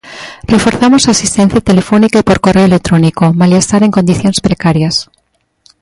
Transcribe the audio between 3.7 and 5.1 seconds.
en condicións precarias.